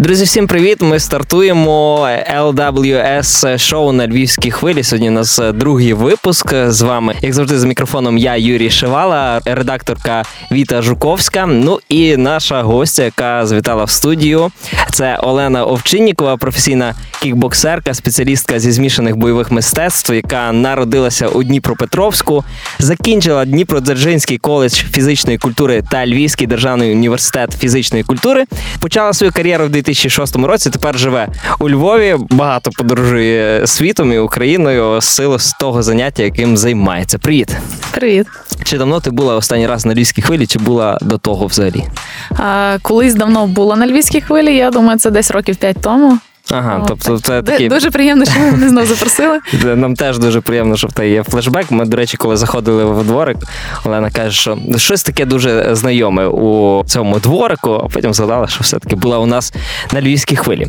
[0.00, 0.78] Друзі, всім привіт!
[0.80, 4.82] Ми стартуємо LWS шоу на львівській хвилі.
[4.82, 7.14] Сьогодні у нас другий випуск з вами.
[7.22, 10.22] Як завжди, за мікрофоном я Юрій Шивала, редакторка
[10.52, 11.46] Віта Жуковська.
[11.46, 14.50] Ну і наша гостя, яка завітала в студію,
[14.92, 22.44] це Олена Овчиннікова, професійна кікбоксерка, спеціалістка зі змішаних бойових мистецтв, яка народилася у Дніпропетровську,
[22.78, 28.44] закінчила Дніпродзержинський коледж фізичної культури та Львівський державний університет фізичної культури.
[28.80, 30.70] Почала свою кар'єру в 2006 році.
[30.70, 32.16] Тепер живе у Львові.
[32.30, 37.18] Багато подорожує світом і Україною з сили з того заняття, яким займається.
[37.18, 37.56] Привіт,
[37.90, 38.26] привіт.
[38.64, 41.84] Чи давно ти була останній раз на львівській хвилі, чи була до того взагалі?
[42.30, 44.56] А, Колись давно була на львівській хвилі.
[44.56, 46.18] Я думаю, це десь років п'ять тому.
[46.50, 47.68] Ага, тобто це такі...
[47.68, 49.38] дуже приємно, що ви мене знову запросили.
[49.76, 51.70] Нам теж дуже приємно, що в тебе є флешбек.
[51.70, 53.36] Ми, до речі, коли заходили в дворик,
[53.84, 58.96] Олена каже, що щось таке дуже знайоме у цьому дворику, а потім згадала, що все-таки
[58.96, 59.52] була у нас
[59.92, 60.66] на львівській хвилі.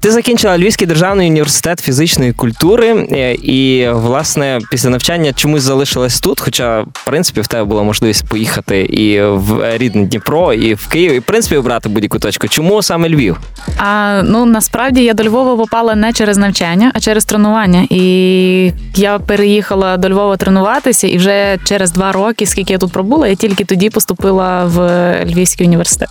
[0.00, 6.40] Ти закінчила Львівський державний університет фізичної культури, е, і, власне, після навчання чомусь залишилась тут.
[6.40, 11.12] Хоча, в принципі, в тебе була можливість поїхати і в рідне Дніпро, і в Київ,
[11.12, 12.48] і в принципі обрати будь-яку точку.
[12.48, 13.36] Чому саме Львів?
[13.78, 17.86] А ну насправді я до Львова попала не через навчання, а через тренування.
[17.90, 23.28] І я переїхала до Львова тренуватися, і вже через два роки, скільки я тут пробула,
[23.28, 24.78] я тільки тоді поступила в
[25.24, 26.08] Львівський університет.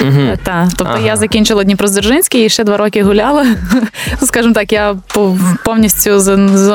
[0.00, 0.38] Угу.
[0.44, 1.06] Та, тобто ага.
[1.06, 3.46] я закінчила Дніпродзержинський і ще два роки гуляла.
[4.22, 4.96] Скажімо так, я
[5.64, 6.20] повністю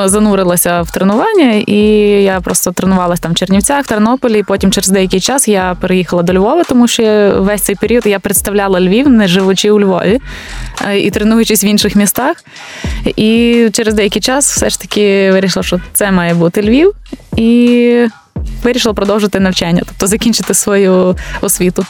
[0.08, 1.80] занурилася в тренування, і
[2.22, 4.38] я просто тренувалася там в Чернівцях, Тернополі.
[4.38, 8.18] І потім через деякий час я переїхала до Львова, тому що весь цей період я
[8.18, 10.20] представляла Львів, не живучи у Львові
[10.88, 11.10] е, і
[11.56, 12.44] тренуючись в інших містах.
[13.16, 16.92] І через деякий час все ж таки вирішила, що це має бути Львів.
[17.36, 18.08] І
[18.62, 21.86] вирішила продовжити навчання, тобто закінчити свою освіту.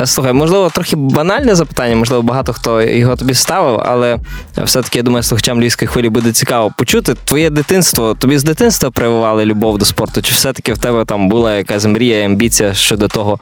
[0.00, 4.18] Е, слухай, можливо, трохи банальне запитання, можливо, багато хто його тобі ставив, але
[4.64, 7.14] все-таки я думаю, слухачам львівської хвилі буде цікаво почути.
[7.24, 10.22] Твоє дитинство, тобі з дитинства прививали любов до спорту?
[10.22, 13.38] Чи все-таки в тебе там була якась мрія, амбіція щодо того,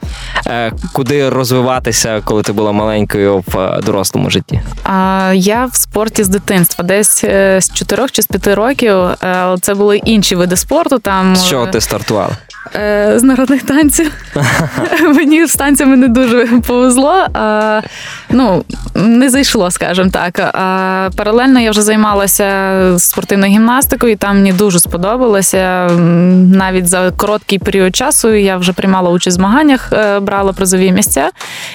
[0.46, 4.60] е, куди розвиватися, коли ти була маленькою в е, дорослому житті?
[4.84, 7.20] А я в спорті з дитинства, десь
[7.58, 8.94] з 4 чи з 5 років.
[9.60, 10.98] Це були інші види спорту.
[10.98, 12.36] Там з чого ти стартувала?
[12.74, 14.12] Е, з народних танців.
[15.02, 17.26] Мені з танцями не дуже повезло.
[17.34, 17.80] А,
[18.30, 18.64] Ну,
[18.94, 20.38] не зайшло, скажімо так.
[20.38, 22.48] А Паралельно я вже займалася
[22.98, 25.90] спортивною гімнастикою, і там мені дуже сподобалося.
[26.54, 31.30] Навіть за короткий період часу я вже приймала участь в змаганнях, е, брала призові місця,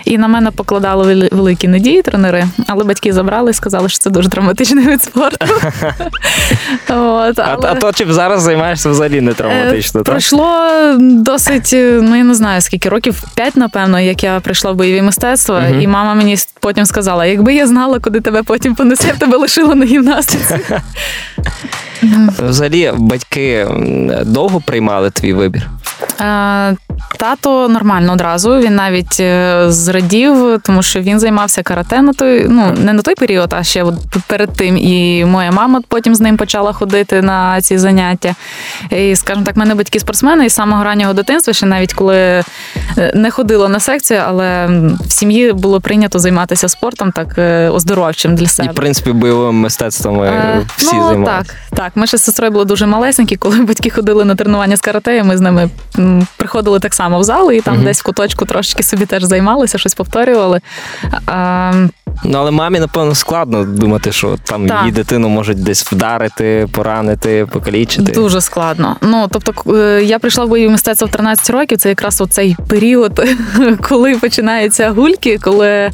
[0.05, 4.29] і на мене покладали великі надії тренери, але батьки забрали і сказали, що це дуже
[4.29, 5.45] травматичний вид спорту.
[6.89, 7.59] От, але...
[7.63, 10.01] А, а то чим зараз займаєшся взагалі не травматично?
[10.01, 10.03] Е,
[10.99, 15.01] досить, е, ну я не знаю скільки років, п'ять, напевно, як я прийшла в бойові
[15.01, 15.81] мистецтва, uh-huh.
[15.81, 19.75] і мама мені потім сказала: якби я знала, куди тебе потім понесе, я тебе лишила
[19.75, 20.59] на гімнастиці.
[22.49, 23.67] Взагалі, батьки
[24.25, 25.69] довго приймали твій вибір?
[26.21, 26.75] Е,
[27.17, 28.59] тато нормально одразу.
[28.59, 33.15] Він навіть е, зрадів, тому що він займався карате на той, ну не на той
[33.15, 33.85] період, а ще
[34.27, 34.77] перед тим.
[34.77, 38.35] І моя мама потім з ним почала ходити на ці заняття.
[38.91, 42.43] І, скажімо так, мене батьки спортсмени і самого раннього дитинства, ще навіть коли е,
[43.15, 44.67] не ходила на секцію, але
[45.07, 47.39] в сім'ї було прийнято займатися спортом так
[47.73, 48.69] оздоровчим для себе.
[48.69, 50.19] І в принципі бойовим мистецтвом
[50.77, 51.43] всі ну, займалися.
[51.47, 51.91] Так, так.
[51.95, 55.37] Ми ще з сестрою були дуже малесенькі, коли батьки ходили на тренування з карате, ми
[55.37, 55.69] з ними
[56.37, 57.83] приходили так само в зал, і там угу.
[57.83, 60.59] десь в куточку трошки собі теж займалися, щось повторювали.
[61.25, 61.71] А,
[62.23, 64.79] Ну, але мамі, напевно, складно думати, що там так.
[64.79, 68.11] її дитину можуть десь вдарити, поранити, покалічити.
[68.11, 68.95] Дуже складно.
[69.01, 73.29] Ну, тобто, е, я прийшла в бойові мистецтво в 13 років, це якраз оцей період,
[73.81, 75.91] коли починаються гульки, коли е,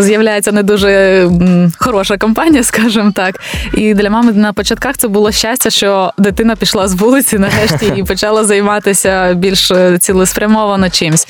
[0.00, 1.30] з'являється не дуже
[1.78, 3.40] хороша компанія, скажімо так.
[3.74, 8.02] І для мами на початках це було щастя, що дитина пішла з вулиці нарешті і
[8.02, 11.28] почала займатися більш цілеспрямовано чимсь.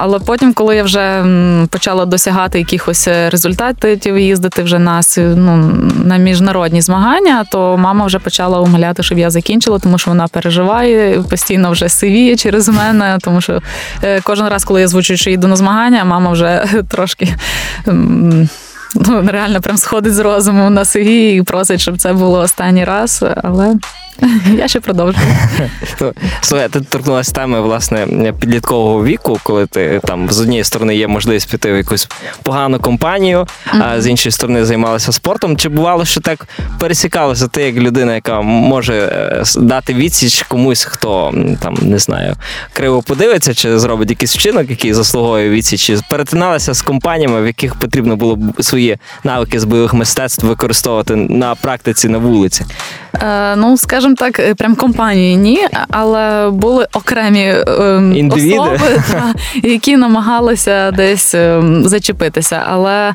[0.00, 1.24] Але потім, коли я вже
[1.70, 5.56] почала досягати якихось результатів, їздити вже на ну,
[6.04, 11.22] на міжнародні змагання, то мама вже почала умоляти, щоб я закінчила, тому що вона переживає,
[11.22, 13.62] постійно вже сивіє через мене, тому що
[14.02, 17.34] е, кожен раз, коли я звучу, що їду на змагання, мама вже трошки.
[18.94, 23.24] Ну, реально прям сходить з розуму на сиві і просить, щоб це було останній раз.
[23.42, 23.74] Але
[24.58, 25.26] Я ще продовжую.
[26.00, 31.08] Ну, слухай, ти торкнулася теми власне підліткового віку, коли ти там з однієї сторони є
[31.08, 32.08] можливість піти в якусь
[32.42, 33.46] погану компанію,
[33.80, 35.56] а з іншої сторони займалася спортом.
[35.56, 36.48] Чи бувало, що так
[36.78, 42.36] пересікалося ти як людина, яка може е, дати відсіч комусь, хто там не знаю,
[42.72, 47.74] криво подивиться, чи зробить якийсь вчинок, який заслуговує відсіч, чи перетиналася з компаніями, в яких
[47.74, 52.64] потрібно було б свої навики з бойових мистецтв використовувати на практиці на вулиці?
[53.22, 57.54] Е, ну, скажімо так, е, прям компанії ні, але були окремі
[58.14, 58.58] Індивіди.
[58.58, 58.78] особи,
[59.10, 62.62] та, які намагалися десь е, зачепитися.
[62.66, 63.12] Але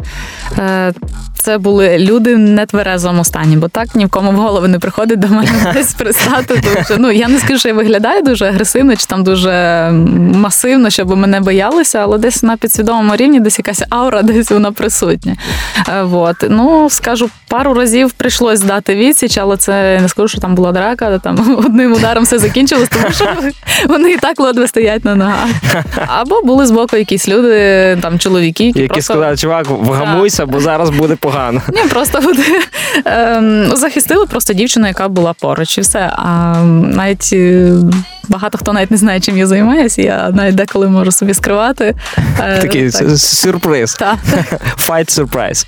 [0.60, 0.94] е,
[1.42, 5.20] це були люди в нетверезому стані, бо так ні в кому в голову не приходить
[5.20, 6.62] до мене десь пристати.
[6.86, 9.52] Що ну я не скажу, що я виглядаю дуже агресивно чи там дуже
[10.36, 15.36] масивно, щоб мене боялися, але десь на підсвідомому рівні десь якась аура, десь вона присутня.
[15.90, 16.36] Е, вот.
[16.50, 21.18] Ну, скажу, пару разів прийшлось здати відсіч, але це не скажу, що там була драка,
[21.18, 23.28] там одним ударом все закінчилось, тому що
[23.88, 25.50] вони і так ледве стоять на ногах.
[26.08, 29.14] Або були з боку якісь люди, там чоловіки, які, які просто...
[29.14, 31.62] сказали, чувак, вгамуйся, бо зараз буде погано.
[31.74, 32.20] Ні, просто
[33.06, 36.14] ем, захистили просто дівчину, яка була поруч, і все.
[36.16, 37.74] А навіть е,
[38.32, 40.02] багато хто навіть не знає, чим я займаюся.
[40.02, 41.96] Я навіть деколи можу собі скривати.
[42.40, 43.18] Е, Такий так.
[43.18, 43.94] сюрприз.
[43.94, 44.18] Так.
[44.88, 45.68] Fight surprise.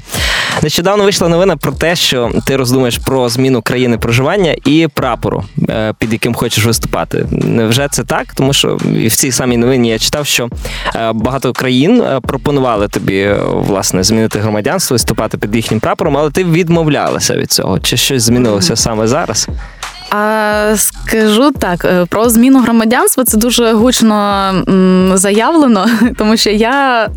[0.64, 5.94] Нещодавно вийшла новина про те, що ти роздумаєш про зміну країни проживання і прапору, е,
[6.00, 7.26] під яким хочеш виступати.
[7.32, 8.34] Невже це так?
[8.34, 10.50] Тому що в цій самій новині я читав, що
[10.96, 17.36] е, багато країн пропонували тобі власне змінити громадянство, виступати під їхнім прапором, але ти відмовлялася
[17.36, 17.80] від цього.
[17.80, 19.48] Чи щось змінилося саме зараз?
[20.10, 24.54] А скажу так, е, про зміну громадянства це дуже гучно
[25.14, 25.86] заявлено,
[26.18, 27.08] тому що я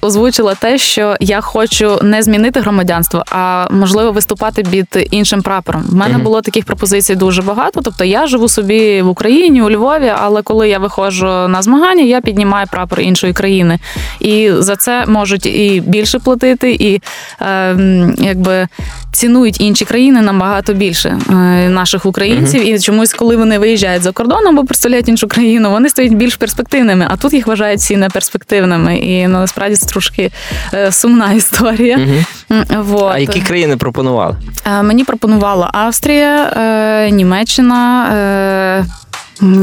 [0.00, 5.84] озвучила те, що я хочу не змінити громадянство, а можливо виступати під іншим прапором.
[5.92, 7.80] У мене було таких пропозицій дуже багато.
[7.84, 12.20] Тобто я живу собі в Україні, у Львові, але коли я виходжу на змагання, я
[12.20, 13.78] піднімаю прапор іншої країни.
[14.20, 17.00] І за це можуть і більше платити, і
[17.40, 17.76] е,
[18.18, 18.68] якби
[19.12, 21.32] цінують інші країни набагато більше е,
[21.68, 22.33] наших українців.
[22.34, 22.56] Uh-huh.
[22.56, 27.06] І чомусь, коли вони виїжджають за кордон або представляють іншу країну, вони стають більш перспективними.
[27.10, 28.96] А тут їх вважають всі неперспективними.
[28.96, 30.30] І ну, насправді це трошки
[30.74, 31.98] е, сумна історія.
[31.98, 32.82] Uh-huh.
[32.82, 33.12] Вот.
[33.14, 34.36] А які країни пропонували?
[34.66, 38.86] Е, мені пропонувала Австрія, Німеччина.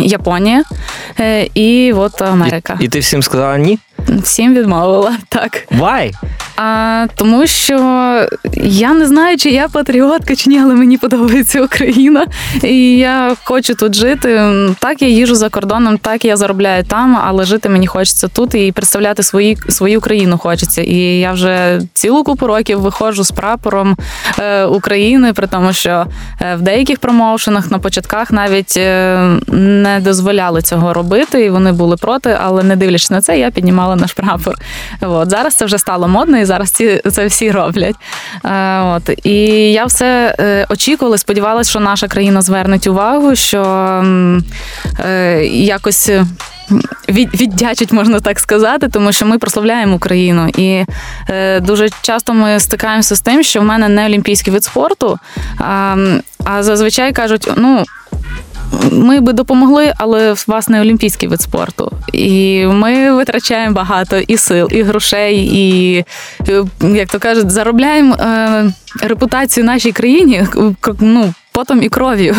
[0.02, 0.64] Японія
[1.54, 2.78] і от Америка.
[2.80, 3.80] І, і ти всім сказала ні?
[4.10, 5.68] Всім відмовила так.
[5.72, 6.14] Why?
[6.56, 7.76] А, Тому що
[8.64, 12.26] я не знаю, чи я патріотка, чи ні, але мені подобається Україна.
[12.64, 14.42] І я хочу тут жити.
[14.80, 18.72] Так, я їжу за кордоном, так я заробляю там, але жити мені хочеться тут і
[18.72, 20.82] представляти свої, свою країну хочеться.
[20.82, 23.98] І я вже цілу купу років виходжу з прапором
[24.40, 26.06] е, України, при тому, що
[26.42, 31.96] е, в деяких промоушенах на початках навіть е, не дозволяли цього робити, і вони були
[31.96, 34.56] проти, але не дивлячись на це, я піднімала наш прапор.
[35.02, 36.41] От зараз це вже стало модно.
[36.42, 37.96] І зараз ці це всі роблять.
[38.46, 39.36] Е, от І
[39.72, 43.64] я все е, очікувала, сподівалася, що наша країна звернеть увагу, що
[45.00, 46.12] е, якось.
[47.10, 50.50] Від, віддячить, можна так сказати, тому що ми прославляємо Україну.
[50.58, 50.86] І
[51.30, 55.20] е, дуже часто ми стикаємося з тим, що в мене не олімпійський вид спорту,
[55.58, 55.96] а,
[56.44, 57.86] а зазвичай кажуть, ну
[58.92, 61.92] ми би допомогли, але вас не олімпійський вид спорту.
[62.14, 66.06] І ми витрачаємо багато і сил, і грошей, і
[66.82, 70.46] як то кажуть, заробляємо е, репутацію нашій країні.
[71.00, 72.36] ну, потом і кров'ю,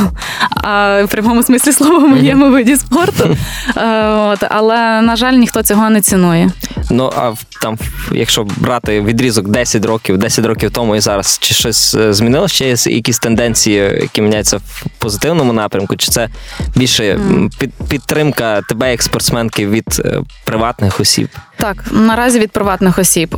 [0.51, 3.37] а в прямому смислі слова в моєму виді спорту.
[3.77, 6.51] Е, от, Але, на жаль, ніхто цього не цінує.
[6.91, 7.33] Ну, а
[7.63, 7.79] там,
[8.13, 12.55] якщо брати відрізок 10 років, 10 років тому і зараз, чи щось е, змінилося?
[12.55, 15.97] Чи є якісь тенденції, які міняються в позитивному напрямку?
[15.97, 16.29] Чи це
[16.77, 17.21] більше
[17.59, 21.29] під, підтримка тебе як спортсменки від е, приватних осіб?
[21.57, 23.37] Так, наразі від приватних осіб.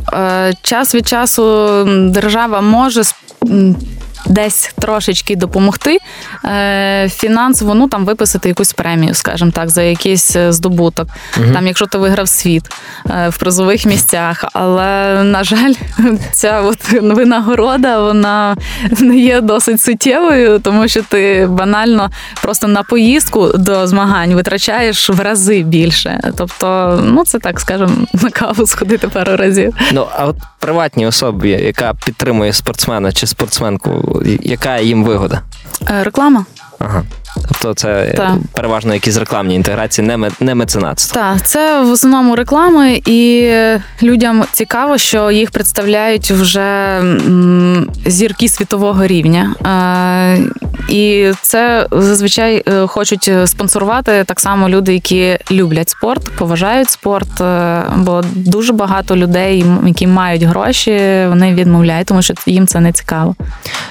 [0.61, 3.01] Час від часу держава може
[4.25, 5.97] десь трошечки допомогти
[6.45, 11.07] е, фінансово, ну там виписати якусь премію, скажімо так, за якийсь е, здобуток.
[11.37, 11.53] Угу.
[11.53, 12.63] Там, якщо ти виграв світ
[13.09, 14.45] е, в призових місцях.
[14.53, 15.73] Але на жаль,
[16.31, 18.57] ця от винагорода вона
[18.99, 22.09] не є досить суттєвою, тому що ти банально
[22.41, 26.31] просто на поїздку до змагань витрачаєш в рази більше.
[26.37, 29.73] Тобто, ну це так скажемо, на каву сходити пару разів.
[29.91, 35.41] Ну а от приватній особі, яка підтримує спортсмена чи спортсменку, яка їм вигода?
[35.89, 36.45] Е, реклама.
[36.79, 37.03] Ага.
[37.47, 38.31] Тобто це Так.
[38.53, 41.21] переважно якісь рекламні інтеграції, не, не меценатство.
[41.21, 43.51] Так, це в основному реклами, і
[44.03, 47.01] людям цікаво, що їх представляють вже
[48.05, 49.55] зірки світового рівня.
[49.65, 50.39] Е,
[50.89, 57.41] І це зазвичай е, хочуть спонсорувати так само люди, які люблять спорт, поважають спорт.
[57.41, 62.91] е, Бо дуже багато людей, які мають гроші, вони відмовляють, тому що їм це не
[62.91, 63.35] цікаво.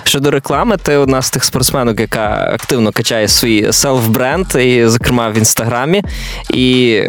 [0.05, 5.39] Щодо реклами, ти одна з тих спортсменок, яка активно качає свій селф-бренд, і, зокрема в
[5.39, 6.03] інстаграмі.
[6.51, 7.01] І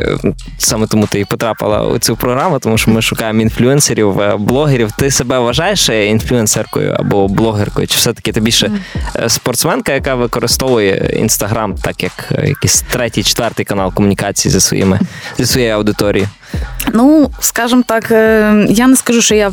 [0.57, 4.91] саме тому ти і потрапила у цю програму, тому що ми шукаємо інфлюенсерів, е, блогерів.
[4.91, 7.87] Ти себе вважаєш е, інфлюенсеркою або блогеркою?
[7.87, 8.71] Чи все-таки ти більше
[9.15, 14.99] е, спортсменка, яка використовує інстаграм, так як якийсь третій, четвертий канал комунікації зі своїми
[15.37, 16.29] зі своєю аудиторією?
[16.93, 18.11] Ну, скажімо так,
[18.69, 19.51] я не скажу, що я.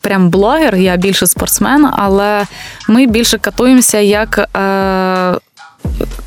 [0.00, 2.46] Прям блогер, я більше спортсмен, але
[2.88, 5.38] ми більше катуємося як е,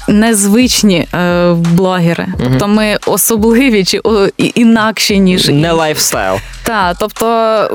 [0.09, 2.27] незвичні е, блогери.
[2.43, 6.35] Тобто ми особливі чи о, інакші, ніж Не лайфстайл.
[6.63, 7.25] так, тобто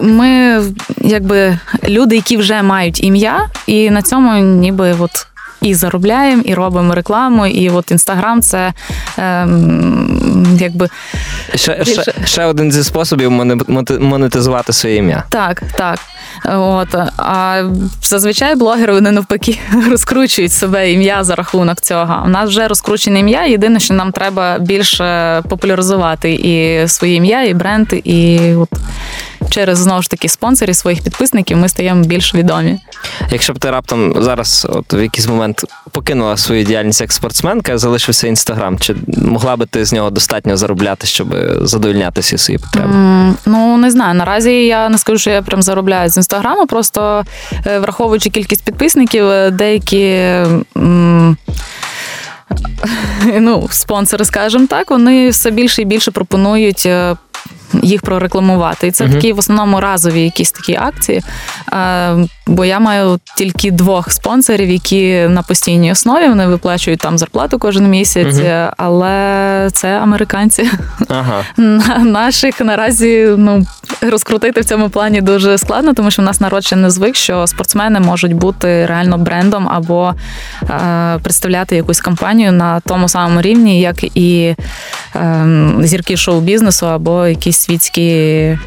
[0.02, 0.62] ми
[1.00, 5.10] якби люди, які вже мають ім'я, і на цьому ніби от.
[5.62, 8.72] І заробляємо, і робимо рекламу, і от інстаграм це
[9.18, 10.88] ем, якби
[11.54, 15.22] Ще, ще, ще один зі способів моне- монетизувати своє ім'я.
[15.28, 15.98] Так, так.
[16.44, 16.94] От.
[17.16, 17.62] А
[18.02, 19.58] зазвичай блогери вони навпаки
[19.90, 22.22] розкручують себе ім'я за рахунок цього.
[22.24, 23.46] У нас вже розкручене ім'я.
[23.46, 28.68] Єдине, що нам треба більше популяризувати і своє ім'я, і бренд, і от
[29.50, 32.78] через знову ж таки спонсорів своїх підписників ми стаємо більш відомі.
[33.30, 38.26] Якщо б ти раптом зараз, от в якийсь момент покинула свою діяльність як спортсменка, залишився
[38.26, 42.88] інстаграм, чи могла би ти з нього достатньо заробляти, щоб задовольняти всі свої потреби?
[42.94, 44.14] М, Ну не знаю.
[44.14, 46.66] Наразі я не скажу, що я прям заробляю з інстаграму.
[46.66, 47.24] Просто
[47.66, 50.04] е, враховуючи кількість підписників, е, деякі.
[50.76, 51.36] м,
[53.40, 57.16] Ну, спонсори, скажімо так, вони все більше і більше пропонують е,
[57.82, 58.86] їх прорекламувати.
[58.86, 59.14] І це угу.
[59.14, 61.22] такі в основному разові якісь такі акції.
[62.46, 67.90] Бо я маю тільки двох спонсорів, які на постійній основі вони виплачують там зарплату кожен
[67.90, 70.70] місяць, е, але це американці.
[71.08, 71.44] Ага.
[72.04, 73.66] Наших наразі ну
[74.00, 77.46] розкрутити в цьому плані дуже складно, тому що в нас народ ще не звик, що
[77.46, 80.14] спортсмени можуть бути реально брендом або
[80.62, 84.54] е, представляти якусь компанію на тому самому рівні, як і
[85.16, 85.46] е,
[85.80, 88.58] зірки шоу-бізнесу або якісь світські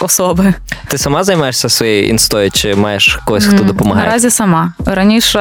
[0.00, 0.54] особи.
[0.88, 4.06] Ти сама займаєшся своєю інстою, чи маєш когось, хто допомагає?
[4.06, 4.72] Наразі сама.
[4.86, 5.40] Раніше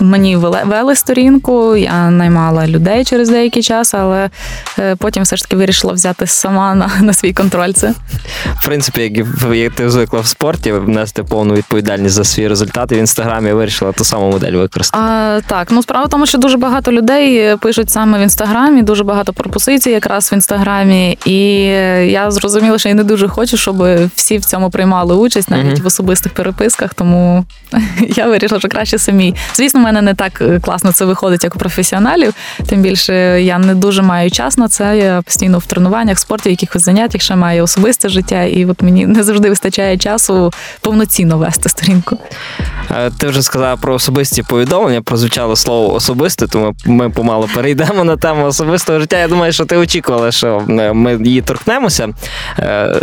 [0.00, 4.30] мені вели, сторінку, я наймала людей через деякий час, але
[4.78, 7.94] е, потім все ж таки вирішила взяти сама на, на свій контроль це.
[8.60, 13.52] В принципі, як, ти звикла в спорті, внести повну відповідальність за свої результати в інстаграмі,
[13.52, 15.04] вирішила ту саму модель використати.
[15.04, 19.04] А, так, ну справа в тому, що дуже багато людей пишуть саме в інстаграмі, дуже
[19.04, 21.18] багато пропозицій якраз в інстаграмі.
[21.24, 21.42] І
[22.10, 25.82] я зрозуміла, що я не дуже хочу, щоб всі в цьому приймали участь, навіть Мгм.
[25.82, 26.79] в особистих переписках.
[26.88, 27.44] Тому
[28.16, 29.34] я вирішила, що краще самі.
[29.54, 32.34] Звісно, в мене не так е, класно це виходить, як у професіоналів.
[32.66, 34.98] Тим більше я не дуже маю час на це.
[34.98, 39.22] Я постійно в тренуваннях, спорті, якихось заняттях ще маю особисте життя, і от мені не
[39.22, 42.18] завжди вистачає часу повноцінно вести сторінку.
[42.90, 48.16] Е, Ти вже сказала про особисті повідомлення, прозвучало слово особисте, тому ми помало перейдемо на
[48.16, 49.18] тему особистого життя.
[49.18, 52.08] Я думаю, що ти очікувала, що е, ми її торкнемося.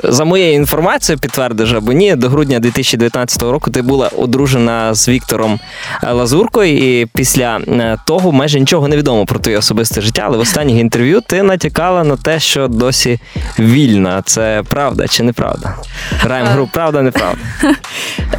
[0.03, 5.59] За моєю інформацією, підтвердиш або ні, до грудня 2019 року ти була одружена з Віктором
[6.03, 10.37] е, Лазуркою, і після е, того майже нічого не відомо про твоє особисте життя, але
[10.37, 13.19] в останніх інтерв'ю ти натякала на те, що досі
[13.59, 14.21] вільна.
[14.25, 15.75] Це правда чи неправда?
[16.19, 17.37] Граємо гру правда, неправда.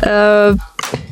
[0.02, 0.54] Е,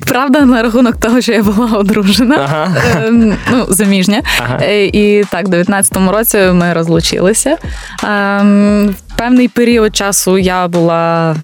[0.07, 2.77] Правда, на рахунок того, що я була одружена, Ага.
[2.97, 3.11] е,
[3.51, 4.23] ну, заміжня.
[4.43, 4.59] Ага.
[4.63, 7.57] Е, І так, в 19-му році ми розлучилися.
[8.03, 11.37] В певний період часу я була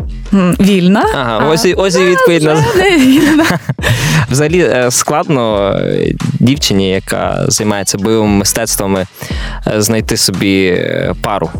[0.60, 1.04] вільна.
[1.14, 2.54] Ага, а ось, і- ось і відповідь на
[2.96, 3.44] вільна.
[4.30, 9.06] взагалі е, складно е, дівчині, яка займається бойовими мистецтвами,
[9.66, 10.86] е, знайти собі
[11.22, 11.50] пару.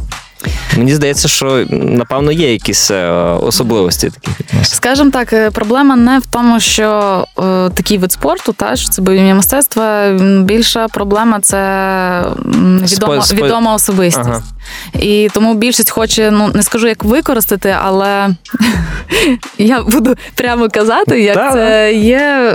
[0.77, 3.11] Мені здається, що напевно є якісь е,
[3.43, 4.77] особливості відносин.
[4.77, 7.43] Скажімо так, е, проблема не в тому, що е,
[7.75, 10.11] такий вид спорту, та що це бойові мистецтва.
[10.43, 11.59] Більша проблема це
[12.93, 14.29] відома, відома особистість.
[14.29, 14.43] Ага.
[15.01, 18.29] І тому більшість хоче, ну не скажу, як використати, але
[19.59, 22.55] я буду прямо казати, як Да, це є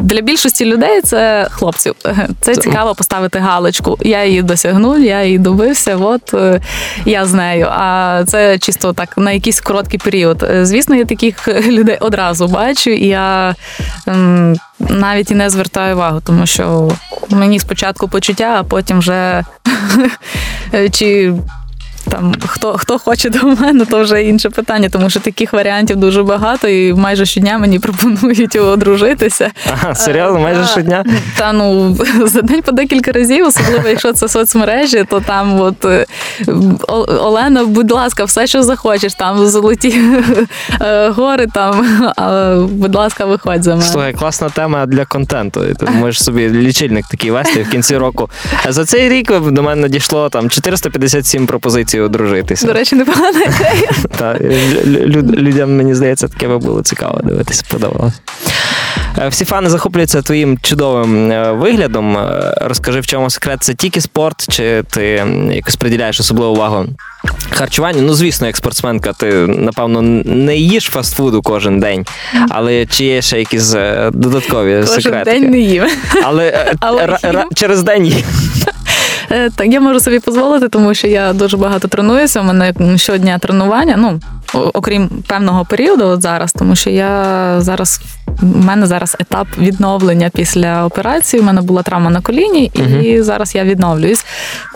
[0.00, 1.00] для більшості людей.
[1.00, 1.94] Це хлопців.
[2.40, 3.98] Це цікаво поставити галочку.
[4.00, 5.96] Я її досягнув, я її добився.
[5.96, 6.34] От
[7.10, 7.66] я з нею.
[7.70, 10.42] А це чисто так на якийсь короткий період.
[10.42, 13.54] Е, Звісно, я таких людей одразу бачу, і я
[14.06, 16.92] ем, навіть і не звертаю увагу, тому що
[17.30, 19.44] мені спочатку почуття, а потім вже
[20.92, 21.34] чи.
[22.08, 26.22] Там хто хто хоче до мене, то вже інше питання, тому що таких варіантів дуже
[26.22, 29.50] багато, і майже щодня мені пропонують одружитися.
[29.72, 31.04] Ага, серйозно, майже щодня.
[31.38, 36.06] Та ну за день по декілька разів, особливо якщо це соцмережі, то там от е,
[37.08, 40.00] Олена, будь ласка, все, що захочеш, там золоті
[40.80, 41.86] е, гори, там
[42.70, 43.82] будь ласка, виходь за мене.
[43.90, 45.60] Слухай, класна тема для контенту.
[45.74, 48.30] Ти можеш собі лічильник такий вести в кінці року.
[48.66, 52.66] А За цей рік до мене надійшло там 457 пропозицій одружитися.
[52.66, 53.90] До речі, непогана ідея.
[54.18, 58.14] Та, лю- лю- людям, мені здається, таке би було цікаво дивитися, подобалось.
[59.18, 62.16] Е, Всі фани захоплюються твоїм чудовим е, виглядом.
[62.18, 63.58] Е, Розкажи, в чому секрет?
[63.62, 66.86] Це тільки спорт, чи ти якось приділяєш особливу увагу
[67.50, 68.02] харчуванню?
[68.02, 72.06] Ну, звісно, як спортсменка, ти, напевно, не їш фастфуду кожен день,
[72.48, 73.74] але чи є ще якісь
[74.12, 75.30] додаткові Кожен секрети?
[75.30, 75.84] день не їм.
[76.22, 77.42] Але, Але ра- їм.
[77.54, 78.22] через день їм.
[79.32, 82.40] Е, Так, я можу собі дозволити, тому що я дуже багато тренуюся.
[82.40, 83.94] У мене щодня тренування.
[83.98, 84.20] Ну
[84.74, 88.00] окрім певного періоду, от зараз, тому що я зараз
[88.42, 91.42] у мене зараз етап відновлення після операції.
[91.42, 93.22] У мене була травма на коліні, і Мгм.
[93.22, 94.24] зараз я відновлююсь.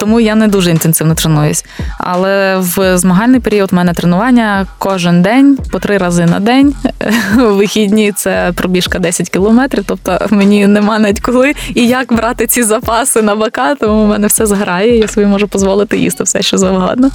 [0.00, 1.64] Тому я не дуже інтенсивно тренуюсь.
[1.98, 6.74] Але в змагальний період у мене тренування кожен день по три рази на день.
[7.36, 9.84] Вихідні це пробіжка 10 кілометрів.
[9.86, 14.26] Тобто мені нема навіть коли і як брати ці запаси на бока, тому в мене
[14.26, 14.98] все зграє.
[14.98, 17.10] Я собі можу дозволити їсти все, що завгодно.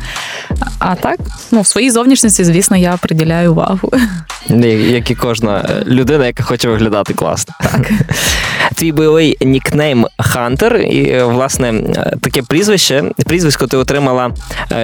[0.79, 1.19] А так,
[1.51, 3.91] ну в своїй зовнішності, звісно, я приділяю увагу.
[4.89, 7.55] Як і кожна е, людина, яка хоче виглядати класно.
[7.59, 7.91] Так.
[8.75, 13.03] Твій бойовий нікнейм Хантер, і е, власне е, таке прізвище.
[13.25, 14.31] Прізвисько ти отримала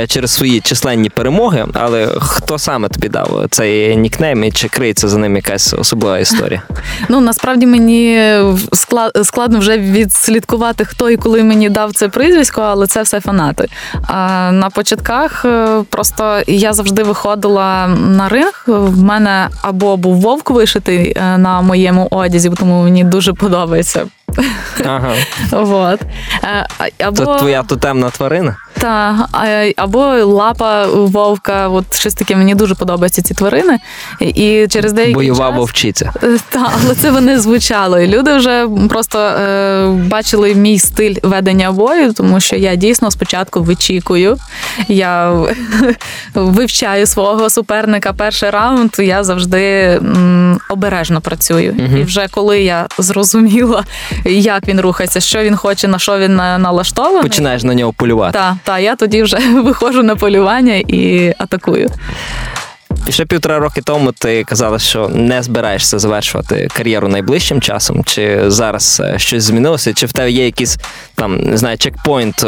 [0.08, 1.66] через свої численні перемоги.
[1.74, 6.62] Але хто саме тобі дав цей нікнейм і чи криється за ним якась особлива історія?
[7.10, 8.34] Ну насправді мені
[9.24, 13.68] складно вже відслідкувати, хто і коли мені дав це прізвисько, але це все фанати.
[14.08, 18.64] А на початках е, просто я завжди виходила на ринг.
[18.68, 24.02] В мене або був вовк вишитий е, на моєму одязі, тому мені дуже подобається.
[24.86, 25.14] Ага.
[25.52, 26.02] Вот.
[26.44, 26.68] Е,
[27.00, 27.26] Або...
[27.26, 28.56] Це твоя тотемна тварина?
[28.78, 29.28] Та,
[29.78, 33.80] або лапа вовка, от щось таке мені дуже подобаються ці тварини.
[34.20, 35.58] І через деякий Бойова час...
[35.58, 36.14] вовчиця.
[36.50, 38.00] Так, але це вони звучало.
[38.00, 43.62] І люди вже просто е, бачили мій стиль ведення бою, тому що я дійсно спочатку
[43.64, 44.38] вичікую.
[44.88, 45.32] Я
[46.34, 51.74] вивчаю свого суперника перший раунд, я завжди м, обережно працюю.
[51.74, 51.98] Мгм.
[51.98, 53.84] І вже коли я зрозуміла,
[54.26, 57.22] як він рухається, що він хоче, на що він на- налаштований.
[57.24, 58.40] Починаєш на нього полювати.
[58.40, 61.90] Так, та, я тоді вже виходжу на полювання і атакую.
[63.08, 68.04] І ще півтора роки тому ти казала, що не збираєшся завершувати кар'єру найближчим часом.
[68.04, 69.94] Чи зараз е, щось змінилося?
[69.94, 70.78] Чи в тебе є якийсь
[71.16, 72.48] там не знаю, чекпоінт е,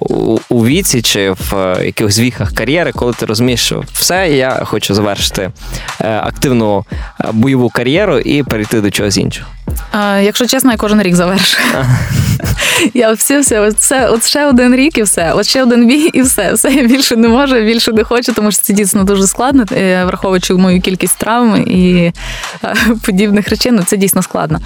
[0.00, 4.62] у, у віці, чи в е, якихось віхах кар'єри, коли ти розумієш, що все, я
[4.64, 5.50] хочу завершити
[5.98, 6.84] активну
[7.32, 9.48] бойову кар'єру і перейти до чогось іншого?
[9.92, 11.64] А, якщо чесно, я кожен рік завершую.
[12.94, 16.22] Я все, все, все, от ще один рік і все, от ще один бій і
[16.22, 16.52] все.
[16.52, 19.64] Все я більше не можу, більше не хочу, тому що це дійсно дуже складно,
[20.04, 22.12] враховуючи мою кількість травм і
[22.64, 22.74] е,
[23.06, 24.60] подібних речей, ну це дійсно складно.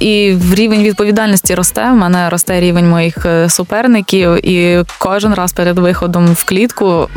[0.00, 1.90] І рівень відповідальності росте.
[1.90, 7.08] У мене росте рівень моїх е, суперників, і кожен раз перед виходом в клітку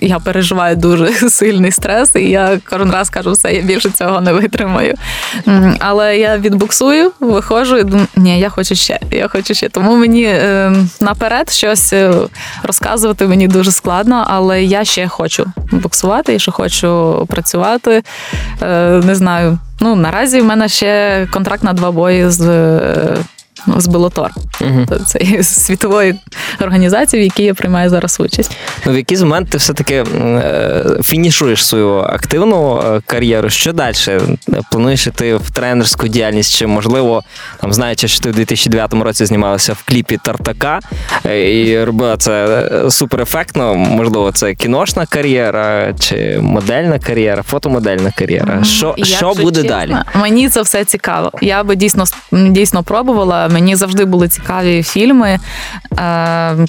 [0.00, 4.32] я переживаю дуже сильний стрес, і я кожен раз кажу, все, я більше цього не
[4.32, 4.94] витримаю.
[5.78, 9.68] Але я відбуксую, виходжу і думаю, ні, я хочу ще, я хочу ще.
[9.68, 12.12] Тому мені е, наперед щось е,
[12.62, 18.02] розказувати мені дуже складно, але я ще хочу боксувати, я ще хочу працювати.
[19.02, 19.58] Не знаю.
[19.80, 22.40] Ну, наразі в мене ще контракт на два бої з.
[23.76, 24.86] З Белотор, Угу.
[25.06, 26.14] це світової
[26.60, 28.56] організації, в якій я приймаю зараз участь.
[28.86, 33.50] Ну, в якийсь момент ти все-таки е, фінішуєш свою активну е, кар'єру.
[33.50, 33.94] Що далі?
[34.70, 36.56] Плануєш іти в тренерську діяльність?
[36.56, 37.22] Чи можливо,
[37.60, 40.80] там знаючи, що ти в 2009 році знімалася в кліпі Тартака
[41.26, 43.74] е, і робила це супер ефектно?
[43.74, 48.64] Можливо, це кіношна кар'єра, чи модельна кар'єра, фотомодельна кар'єра.
[48.64, 49.96] Що, що буде чесно, далі?
[50.14, 51.32] Мені це все цікаво.
[51.40, 53.48] Я би дійсно дійсно пробувала.
[53.56, 55.38] Мені завжди були цікаві фільми.
[55.98, 56.66] Е,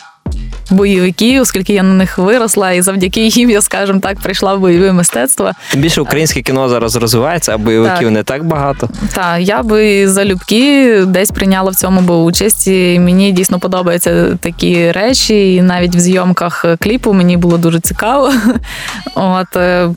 [0.71, 4.91] бойовиків, оскільки я на них виросла, і завдяки їм, я скажімо так, прийшла в бойове
[4.93, 5.51] мистецтво.
[5.71, 8.11] Тим більше українське кіно зараз розвивається, а бойовиків так.
[8.11, 8.89] не так багато.
[9.13, 12.67] Так, я би залюбки десь прийняла в цьому би участь.
[12.67, 18.33] і Мені дійсно подобаються такі речі, і навіть в зйомках кліпу мені було дуже цікаво.
[19.15, 19.89] От е,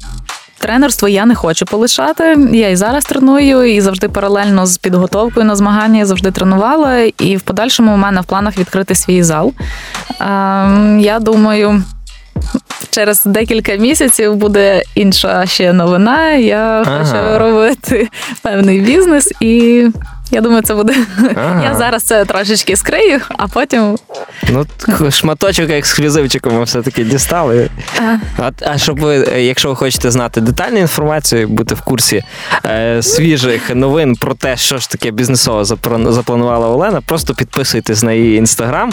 [0.61, 2.37] Тренерство я не хочу полишати.
[2.53, 6.96] Я і зараз треную, і завжди паралельно з підготовкою на змагання я завжди тренувала.
[6.99, 9.53] І в подальшому у мене в планах відкрити свій зал.
[10.20, 11.83] Ем, я думаю.
[12.90, 16.33] Через декілька місяців буде інша ще новина.
[16.33, 17.05] Я ага.
[17.05, 18.09] хочу робити
[18.42, 19.87] певний бізнес і
[20.31, 20.95] я думаю, це буде.
[21.37, 21.64] Ага.
[21.64, 23.99] Я зараз це трошечки скрию, а потім.
[24.51, 24.66] Ну,
[25.11, 27.71] шматочок ексклюзивчику ми все-таки дістали.
[27.99, 28.21] Ага.
[28.38, 32.23] А, а щоб ви, якщо ви хочете знати детальну інформацію, бути в курсі
[32.64, 35.64] е, свіжих новин про те, що ж таке бізнесово
[36.12, 38.93] запланувала Олена, просто підписуйтесь на її інстаграм,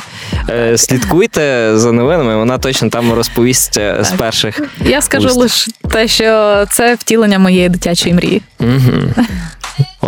[0.50, 4.62] е, слідкуйте за новинами, вона точно там розповість е, з перших.
[4.86, 8.42] Я скажу лише те, що це втілення моєї дитячої мрії.
[8.60, 9.26] Угу.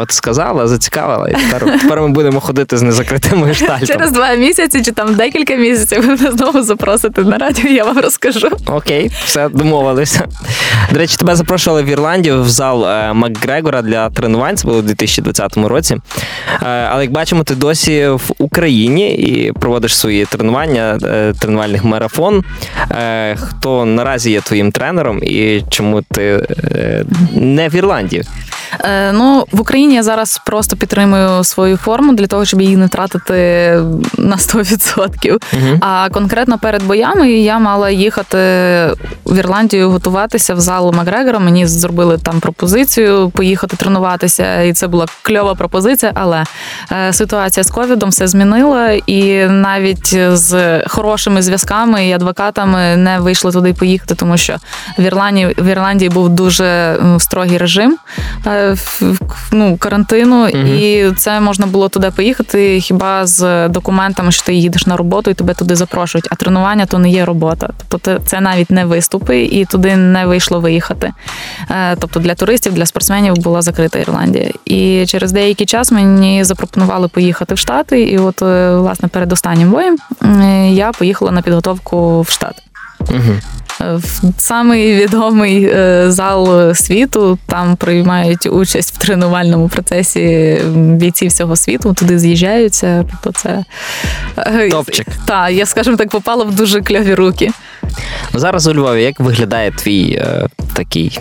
[0.02, 3.88] От сказала, зацікавила, і тепер, тепер ми будемо ходити з незакритими гештальтами.
[3.88, 8.50] Через два місяці чи там декілька місяців ви знову запросите на радіо, я вам розкажу.
[8.66, 10.28] Окей, все домовилися.
[10.92, 14.58] До речі, тебе запрошували в Ірландію в зал е, Макгрегора для тренувань.
[14.58, 15.96] Це було у 2020 році.
[15.96, 22.44] Е, але як бачимо, ти досі в Україні і проводиш свої тренування, е, тренувальних марафон.
[23.36, 26.48] Хто наразі є твоїм тренером і чому ти
[27.36, 28.24] не в Ірландії?
[28.84, 32.88] Е, ну в Україні я зараз просто підтримую свою форму для того, щоб її не
[32.88, 33.34] тратити
[34.18, 35.32] на 100%.
[35.32, 35.80] Угу.
[35.82, 38.38] А конкретно перед боями я мала їхати
[39.26, 41.40] в Ірландію готуватися в залу Макгрегора.
[41.40, 46.12] Мені зробили там пропозицію поїхати тренуватися, і це була кльова пропозиція.
[46.16, 46.44] Але
[46.92, 53.52] е, ситуація з ковідом все змінила, і навіть з хорошими зв'язками і адвокатами не вийшли
[53.52, 54.56] туди поїхати, тому що
[54.98, 57.98] в Ірландії в Ірландії був дуже строгий режим.
[58.48, 58.76] Е,
[59.70, 60.58] ну, карантину, угу.
[60.58, 65.34] і це можна було туди поїхати хіба з документами, що ти їдеш на роботу і
[65.34, 66.28] тебе туди запрошують.
[66.32, 67.70] А тренування то не є робота.
[67.88, 71.12] Тобто це навіть не виступи, і туди не вийшло виїхати.
[71.72, 74.52] Е, тобто для туристів, для спортсменів була закрита Ірландія.
[74.66, 78.02] І через деякий час мені запропонували поїхати в Штати.
[78.02, 79.98] І от, е, власне, перед останнім боєм
[80.74, 82.62] я поїхала на підготовку в Штати.
[83.00, 83.36] Угу.
[84.38, 91.94] Самий відомий е, зал світу там приймають участь в тренувальному процесі бійці всього світу.
[91.94, 93.06] Туди з'їжджаються.
[93.12, 93.64] Тобто це
[94.38, 95.08] е, топчик.
[95.26, 97.52] Так, я скажімо так, попала в дуже кльові руки.
[98.34, 101.20] Ну, зараз у Львові як виглядає твій е, такий?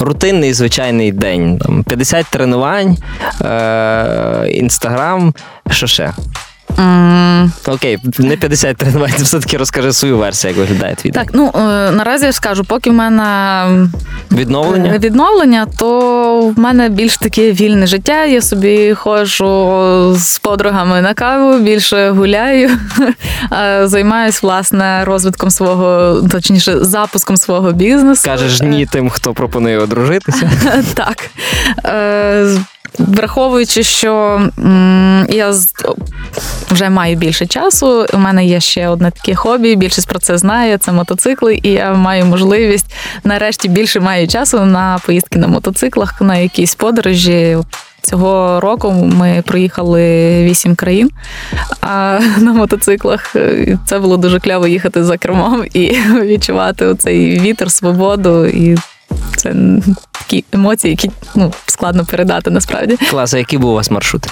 [0.00, 1.58] Рутинний звичайний день.
[1.58, 2.96] Там 50 тренувань,
[4.48, 5.34] інстаграм,
[5.70, 6.12] що ще?
[7.66, 11.58] Окей, не 50 тренувань, все-таки розкажи свою версію, як виглядає твій Так, ну е,
[11.90, 13.88] наразі я скажу, поки в мене
[14.32, 18.24] відновлення, е, відновлення, то в мене більш таке вільне життя.
[18.24, 22.70] Я собі ходжу з подругами на каву, більше гуляю,
[23.82, 28.22] займаюся власне розвитком свого, точніше, запуском свого бізнесу.
[28.24, 30.50] Кажеш ні тим, хто пропонує одружитися.
[30.94, 31.30] Так.
[32.98, 34.42] Враховуючи, що
[35.28, 35.54] я
[36.70, 39.76] вже маю більше часу, у мене є ще одне таке хобі.
[39.76, 40.78] Більшість про це знає.
[40.78, 46.36] Це мотоцикли, і я маю можливість нарешті більше маю часу на поїздки на мотоциклах, на
[46.36, 47.58] якісь подорожі.
[48.02, 50.02] Цього року ми проїхали
[50.44, 51.10] вісім країн
[51.80, 53.36] а на мотоциклах.
[53.86, 55.88] Це було дуже кляво їхати за кермом і
[56.22, 58.76] відчувати цей вітер, свободу і
[59.36, 59.54] це
[60.22, 62.96] такі емоції, які ну, складно передати насправді.
[63.10, 64.26] Клас, а який був у вас маршрут?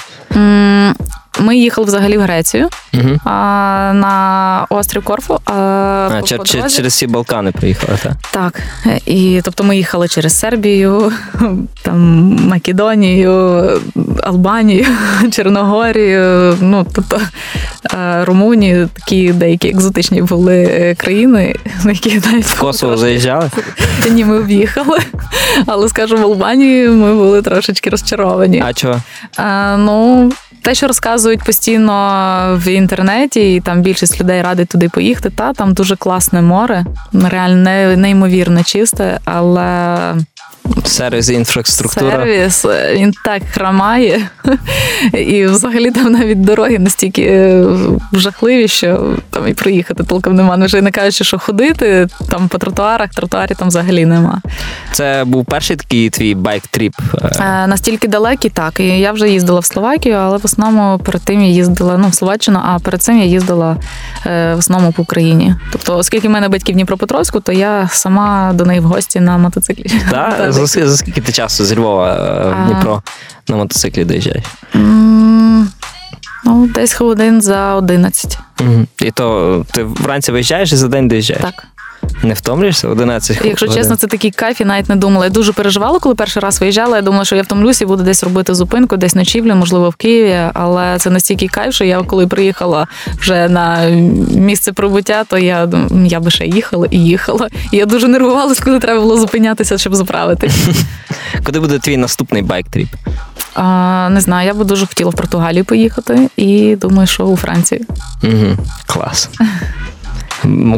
[1.39, 3.21] Ми їхали взагалі в Грецію угу.
[3.25, 5.39] а, на острів Корфу.
[5.45, 8.13] А, а по, по через всі Балкани приїхали, так?
[8.31, 8.61] Так.
[9.07, 11.13] І тобто ми їхали через Сербію,
[11.83, 11.99] там
[12.49, 13.69] Македонію,
[14.23, 14.87] Албанію,
[15.33, 17.21] Чорногорію, ну тобто
[18.23, 23.51] Румунію, такі деякі екзотичні були країни, на які навіть в Косово заїжджали?
[24.11, 24.99] Ні, ми об'їхали.
[25.67, 28.63] Але скажу, в Албанії ми були трошечки розчаровані.
[28.67, 29.03] А чого?
[29.37, 30.33] А, Ну.
[30.63, 35.31] Те, що розказують постійно в інтернеті, і там більшість людей радить туди поїхати.
[35.31, 40.15] Та там дуже класне море, реально неймовірно чисте, але
[40.85, 42.11] Сервіс і інфраструктура.
[42.11, 44.21] Сервіс, е, він так хромає.
[45.13, 47.65] І взагалі там навіть дороги настільки е,
[48.13, 50.57] жахливі, що там і проїхати толком нема.
[50.57, 54.41] Ну, Вже не кажучи, що ходити там по тротуарах, тротуарі там взагалі нема.
[54.93, 56.93] Це був перший такий твій байк-тріп.
[57.41, 58.81] е, Настільки далекий, так.
[58.81, 62.15] І я вже їздила в Словакію, але в основному перед тим я їздила ну, в
[62.15, 63.77] Словаччину, а перед цим я їздила
[64.27, 65.55] е, в основному по Україні.
[65.73, 69.39] Тобто, оскільки в мене батьки в Дніпропетровську, то я сама до них в гості на
[69.39, 69.91] мотоциклі.
[70.11, 70.53] Та?
[70.61, 73.03] За, скільки- за скільки ти часу з Львова е, в Дніпро
[73.49, 74.45] на мотоциклі доїжджаєш?
[76.45, 78.39] Ну, десь хвилин за 11.
[78.61, 78.87] Угу.
[78.99, 81.43] І то ти вранці виїжджаєш і за день доїжджаєш?
[81.43, 81.65] Так.
[82.23, 82.89] Не втомлюєшся?
[82.89, 83.51] 11 хвилин?
[83.51, 85.27] Якщо чесно, це такий кайф, я навіть не думала.
[85.27, 86.97] Я дуже переживала, коли перший раз виїжджала.
[86.97, 90.51] Я думала, що я втомлюся і буду десь робити зупинку, десь ночівлю, можливо, в Києві.
[90.55, 92.87] Але це настільки кайф, що я коли приїхала
[93.19, 93.87] вже на
[94.31, 95.69] місце прибуття, то я
[96.07, 97.49] я би ще їхала і їхала.
[97.73, 100.51] І я дуже нервувалась, коли треба було зупинятися, щоб заправити.
[101.45, 102.89] Куди буде твій наступний байк-тріп?
[103.55, 107.81] А, не знаю, я би дуже хотіла в Португалію поїхати, і думаю, що у Францію.
[108.23, 108.57] Угу.
[108.87, 109.31] Клас.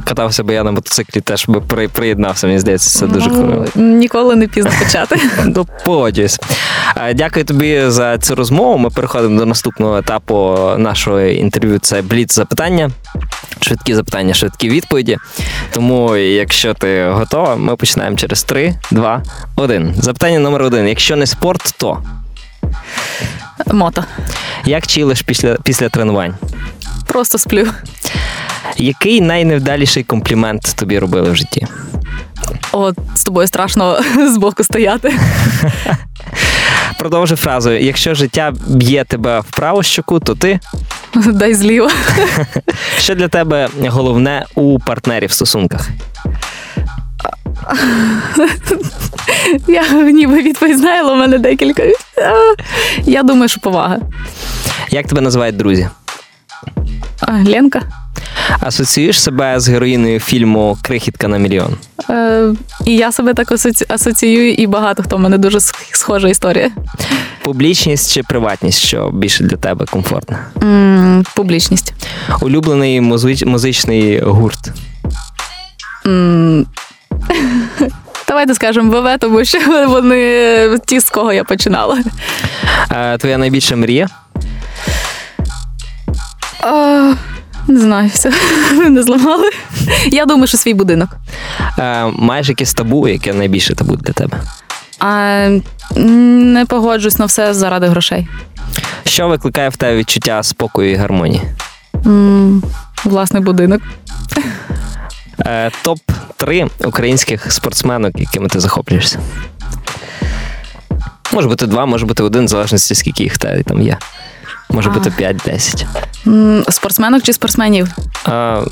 [0.05, 3.81] Катався би я на мотоциклі, теж би при- приєднався, мені здається, це дуже Ну, круто.
[3.81, 5.17] Ніколи не пізно почати.
[5.45, 6.41] Ну, погоджуюсь.
[6.97, 8.79] Е, Дякую тобі за цю розмову.
[8.79, 11.79] Ми переходимо до наступного етапу нашого інтерв'ю.
[11.79, 12.91] Це бліц запитання.
[13.61, 15.17] Швидкі запитання, швидкі відповіді.
[15.71, 19.23] Тому, якщо ти готова, ми починаємо через 3, 2,
[19.57, 19.95] 1.
[19.99, 20.89] Запитання номер один.
[20.89, 21.99] Якщо не спорт, то
[23.73, 24.05] Мото.
[24.65, 26.35] як чилиш після, після тренувань?
[27.13, 27.67] Просто сплю.
[28.77, 31.67] Який найневдаліший комплімент тобі робили в житті?
[32.73, 35.13] От з тобою страшно збоку стояти.
[36.99, 40.61] Продовжи фразу: якщо життя б'є тебе в праву щоку, то ти.
[41.15, 41.91] Дай зліва.
[42.99, 45.89] Що для тебе головне у партнерів в стосунках?
[49.69, 51.83] Я ніби відповідь знаю, але в мене декілька.
[53.05, 53.99] Я думаю, що повага.
[54.91, 55.89] Як тебе називають друзі?
[57.27, 57.83] А, Ленка.
[58.61, 61.77] Асоціюєш себе з героїною фільму Крихітка на мільйон?
[62.11, 62.49] Е,
[62.85, 65.61] і я себе так асоці- асоціюю, і багато хто в мене дуже
[65.93, 66.71] схожа історія.
[67.43, 70.37] Публічність чи приватність, що більше для тебе комфортно?
[70.63, 71.95] М, Публічність.
[72.41, 74.71] Улюблений музич- музичний гурт.
[76.07, 76.67] М,
[78.29, 79.59] Давайте скажемо ВВ, тому що
[79.89, 81.99] вони ті, з кого я починала.
[82.91, 84.09] Е, Твоя найбільша мрія?
[86.63, 87.15] А,
[87.69, 88.33] не знаю, все
[88.91, 89.51] не зламали.
[90.07, 91.09] Я думаю, що свій будинок.
[91.79, 94.41] Е, Маєш якесь табу, яке найбільше табу для тебе?
[94.99, 95.49] А,
[95.97, 98.29] не погоджусь на все заради грошей.
[99.05, 101.43] Що викликає в тебе відчуття спокою і гармонії?
[102.07, 102.63] М,
[103.05, 103.83] Власний будинок.
[105.47, 105.99] Е, Топ
[106.37, 109.21] 3 українських спортсменок, якими ти захоплюєшся.
[111.33, 113.99] Може бути два, може бути один, в залежності, скільки їх там є.
[114.71, 114.93] Може А.
[114.93, 115.87] бути 5-10.
[116.69, 117.89] Спортсменок чи спортсменів?
[118.25, 118.63] А,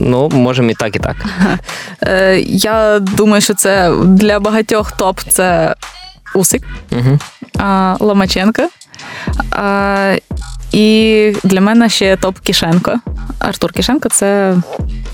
[0.00, 1.16] ну, можемо і так, і так.
[2.02, 5.74] Е, я думаю, що це для багатьох топ це
[6.34, 7.18] Усик, Угу.
[7.58, 8.68] а, Ломаченко.
[9.50, 10.16] А,
[10.72, 13.00] і для мене ще топ Кішенко.
[13.38, 14.56] Артур Кішенко це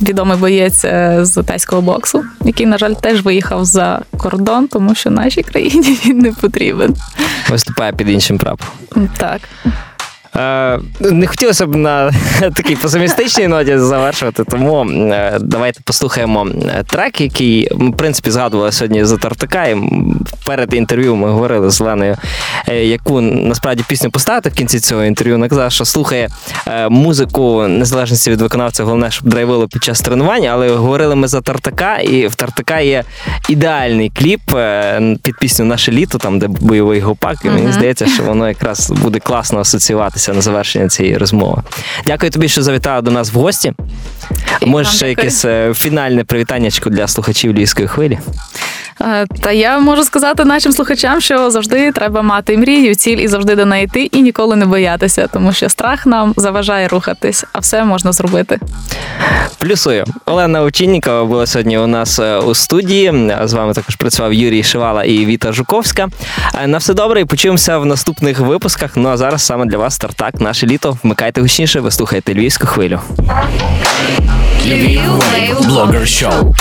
[0.03, 5.11] відомий боєць е, з тайського боксу, який, на жаль, теж виїхав за кордон, тому що
[5.11, 6.94] нашій країні він не потрібен.
[7.51, 9.09] Виступає під іншим прапором.
[9.16, 9.40] Так.
[10.37, 17.20] Е, не хотілося б на такій песимістичній ноті завершувати, тому е, давайте послухаємо е, трек,
[17.20, 19.64] який в принципі, згадували сьогодні за Тартака.
[19.64, 19.77] І
[20.46, 22.16] перед інтерв'ю ми говорили з Леною,
[22.68, 25.35] яку насправді пісню поставити в кінці цього інтерв'ю.
[25.35, 26.29] Вона казала, що слухає
[26.88, 30.51] музику незалежності від виконавця, головне, щоб драйвило під час тренування.
[30.53, 33.05] Але говорили ми за Тартака, і в Тартака є
[33.49, 34.40] ідеальний кліп
[35.22, 37.37] під пісню Наше літо, там де бойовий гопак.
[37.44, 41.62] І мені здається, що воно якраз буде класно асоціюватися на завершення цієї розмови.
[42.06, 43.72] Дякую тобі, що завітала до нас в гості.
[44.60, 45.10] І Може, ще дякую.
[45.10, 48.18] якесь е, фінальне привітаннячко для слухачів львівської хвилі.
[49.00, 53.54] Е, Та я можу сказати нашим слухачам, що завжди треба мати мрію, ціль і завжди
[53.56, 57.84] до неї йти, і ніколи не боятися, тому що страх нам заважає рухатись, а все
[57.84, 58.58] можна зробити.
[59.58, 60.04] Плюсую.
[60.26, 63.30] Олена Очіннікова була сьогодні у нас е, у студії.
[63.44, 66.08] З вами також працював Юрій Шивала і Віта Жуковська.
[66.66, 68.90] На все добре і почуємося в наступних випусках.
[68.96, 70.98] Ну а зараз саме для вас стартак, наше літо.
[71.02, 73.00] Вмикайте гучніше, ви слухаєте львівську хвилю.
[75.66, 76.52] Блогер Show.